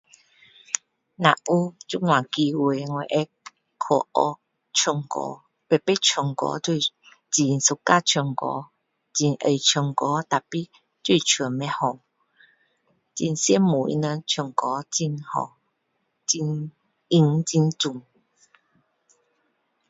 [1.15, 4.39] 若有这样机会我会去学
[4.73, 6.89] 唱歌每次唱歌都是
[7.37, 8.63] 很喜欢唱歌
[9.13, 10.71] 很爱唱歌 tapi
[11.03, 11.99] 就是唱不好
[13.15, 15.55] 很羡慕他们唱歌很好
[16.31, 16.71] 音
[17.07, 18.01] 很准